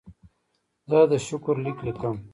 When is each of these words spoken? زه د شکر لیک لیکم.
زه 0.89 0.99
د 1.11 1.13
شکر 1.27 1.55
لیک 1.65 1.77
لیکم. 1.85 2.15